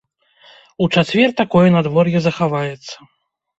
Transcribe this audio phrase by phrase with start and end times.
[0.85, 2.95] У чацвер такое надвор'е захаваецца.